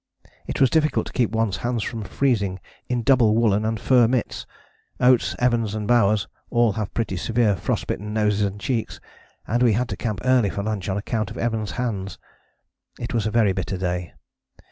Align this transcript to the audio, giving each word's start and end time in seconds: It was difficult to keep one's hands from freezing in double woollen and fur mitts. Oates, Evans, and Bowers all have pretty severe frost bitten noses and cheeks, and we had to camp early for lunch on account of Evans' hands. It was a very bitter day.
It 0.47 0.59
was 0.59 0.71
difficult 0.71 1.05
to 1.05 1.13
keep 1.13 1.29
one's 1.29 1.57
hands 1.57 1.83
from 1.83 2.03
freezing 2.03 2.59
in 2.89 3.03
double 3.03 3.35
woollen 3.35 3.63
and 3.63 3.79
fur 3.79 4.07
mitts. 4.07 4.47
Oates, 4.99 5.35
Evans, 5.37 5.75
and 5.75 5.87
Bowers 5.87 6.27
all 6.49 6.71
have 6.71 6.91
pretty 6.95 7.15
severe 7.15 7.55
frost 7.55 7.85
bitten 7.85 8.11
noses 8.11 8.41
and 8.41 8.59
cheeks, 8.59 8.99
and 9.45 9.61
we 9.61 9.73
had 9.73 9.89
to 9.89 9.95
camp 9.97 10.21
early 10.25 10.49
for 10.49 10.63
lunch 10.63 10.89
on 10.89 10.97
account 10.97 11.29
of 11.29 11.37
Evans' 11.37 11.73
hands. 11.77 12.17
It 12.99 13.13
was 13.13 13.27
a 13.27 13.29
very 13.29 13.53
bitter 13.53 13.77
day. 13.77 14.15